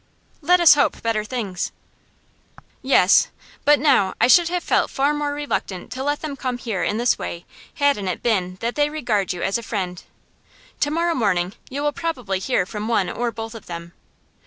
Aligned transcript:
'Let 0.41 0.59
us 0.59 0.73
hope 0.73 1.03
better 1.03 1.23
things.' 1.23 1.71
'Yes. 2.81 3.27
But 3.65 3.77
now, 3.77 4.15
I 4.19 4.25
should 4.25 4.49
have 4.49 4.63
felt 4.63 4.89
far 4.89 5.13
more 5.13 5.31
reluctant 5.31 5.91
to 5.91 6.03
let 6.03 6.21
them 6.21 6.35
come 6.35 6.57
here 6.57 6.81
in 6.83 6.97
this 6.97 7.19
way 7.19 7.45
hadn't 7.75 8.07
it 8.07 8.23
been 8.23 8.57
that 8.61 8.73
they 8.73 8.89
regard 8.89 9.31
you 9.31 9.43
as 9.43 9.59
a 9.59 9.61
friend. 9.61 10.01
To 10.79 10.89
morrow 10.89 11.13
morning 11.13 11.53
you 11.69 11.83
will 11.83 11.93
probably 11.93 12.39
hear 12.39 12.65
from 12.65 12.87
one 12.87 13.11
or 13.11 13.31
both 13.31 13.53
of 13.53 13.67
them. 13.67 13.93